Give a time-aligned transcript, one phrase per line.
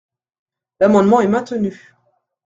[0.79, 1.93] L’amendement est maintenu.